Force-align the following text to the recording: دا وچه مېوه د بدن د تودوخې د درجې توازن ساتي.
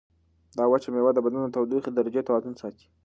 دا 0.57 0.63
وچه 0.71 0.89
مېوه 0.93 1.11
د 1.13 1.19
بدن 1.25 1.39
د 1.43 1.53
تودوخې 1.55 1.89
د 1.91 1.95
درجې 1.99 2.21
توازن 2.27 2.53
ساتي. 2.61 2.87